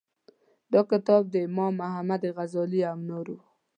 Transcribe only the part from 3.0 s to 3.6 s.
نورو و.